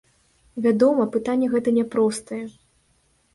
Вядома, 0.65 1.05
пытанне 1.15 1.51
гэта 1.53 1.69
няпростае. 1.77 2.41